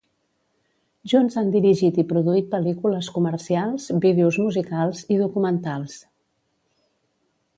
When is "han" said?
1.41-1.51